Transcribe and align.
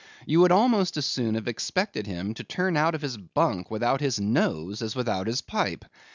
You 0.25 0.39
would 0.41 0.51
almost 0.51 0.97
as 0.97 1.05
soon 1.05 1.35
have 1.35 1.47
expected 1.47 2.07
him 2.07 2.33
to 2.33 2.43
turn 2.43 2.75
out 2.75 2.95
of 2.95 3.03
his 3.03 3.17
bunk 3.17 3.69
without 3.69 4.01
his 4.01 4.19
nose 4.19 4.81
as 4.81 4.95
without 4.95 5.27
his 5.27 5.41
pipe. 5.43 5.85